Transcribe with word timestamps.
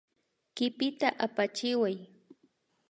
Kipita 0.55 1.07
apachiway 1.25 1.95